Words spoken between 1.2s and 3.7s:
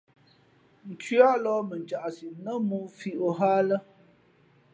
lōh mα caʼsi, nά mōō fī ǒ hά a